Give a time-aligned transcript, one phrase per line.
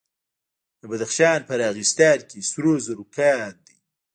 [0.79, 3.75] د بدخشان په راغستان کې سرو زرو کان دی.